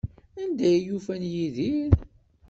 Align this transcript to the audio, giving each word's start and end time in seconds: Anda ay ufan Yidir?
Anda 0.41 0.65
ay 0.73 0.85
ufan 0.95 1.23
Yidir? 1.33 1.93